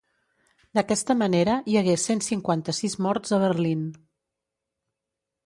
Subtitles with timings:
[0.77, 3.87] D'aquesta manera, hi hagué cent cinquanta-sis morts a Berlín.